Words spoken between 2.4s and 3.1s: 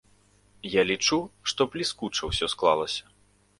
склалася.